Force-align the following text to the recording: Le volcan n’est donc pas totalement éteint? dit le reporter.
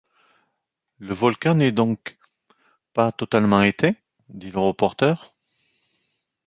Le 0.97 1.13
volcan 1.13 1.53
n’est 1.53 1.71
donc 1.71 2.17
pas 2.93 3.11
totalement 3.11 3.61
éteint? 3.61 3.93
dit 4.29 4.49
le 4.49 4.57
reporter. 4.57 5.35